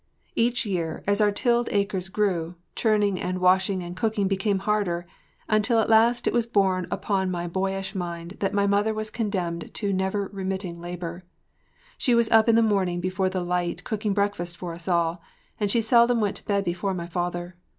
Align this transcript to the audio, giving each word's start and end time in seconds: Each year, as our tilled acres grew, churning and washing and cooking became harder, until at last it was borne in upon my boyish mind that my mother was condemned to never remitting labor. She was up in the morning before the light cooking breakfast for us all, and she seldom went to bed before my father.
Each 0.35 0.65
year, 0.65 1.03
as 1.05 1.21
our 1.21 1.31
tilled 1.31 1.69
acres 1.71 2.09
grew, 2.09 2.55
churning 2.75 3.21
and 3.21 3.37
washing 3.37 3.83
and 3.83 3.95
cooking 3.95 4.27
became 4.27 4.57
harder, 4.57 5.05
until 5.47 5.77
at 5.77 5.91
last 5.91 6.25
it 6.25 6.33
was 6.33 6.47
borne 6.47 6.85
in 6.85 6.91
upon 6.91 7.29
my 7.29 7.47
boyish 7.47 7.93
mind 7.93 8.37
that 8.39 8.51
my 8.51 8.65
mother 8.65 8.95
was 8.95 9.11
condemned 9.11 9.71
to 9.75 9.93
never 9.93 10.27
remitting 10.33 10.81
labor. 10.81 11.23
She 11.99 12.15
was 12.15 12.31
up 12.31 12.49
in 12.49 12.55
the 12.55 12.63
morning 12.63 12.99
before 12.99 13.29
the 13.29 13.41
light 13.43 13.83
cooking 13.83 14.15
breakfast 14.15 14.57
for 14.57 14.73
us 14.73 14.87
all, 14.87 15.21
and 15.59 15.69
she 15.69 15.81
seldom 15.81 16.19
went 16.19 16.37
to 16.37 16.45
bed 16.47 16.63
before 16.63 16.95
my 16.95 17.05
father. 17.05 17.55